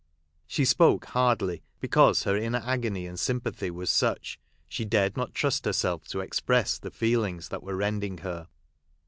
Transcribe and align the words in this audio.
She 0.47 0.65
spoke 0.65 1.05
hardly, 1.05 1.61
because 1.79 2.23
her 2.23 2.35
inner 2.35 2.63
agony 2.65 3.05
and 3.05 3.19
sympathy 3.19 3.69
was 3.69 3.91
such, 3.91 4.39
she 4.67 4.83
dared 4.83 5.15
not 5.15 5.35
trust 5.35 5.63
herself 5.65 6.07
to 6.07 6.21
express 6.21 6.79
the 6.79 6.89
feelings 6.89 7.49
that 7.49 7.61
were 7.61 7.75
rending 7.75 8.17
her. 8.21 8.47